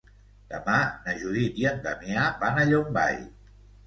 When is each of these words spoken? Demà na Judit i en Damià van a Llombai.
Demà 0.51 0.77
na 1.07 1.13
Judit 1.23 1.59
i 1.63 1.67
en 1.71 1.77
Damià 1.83 2.23
van 2.39 2.57
a 2.63 2.65
Llombai. 2.71 3.21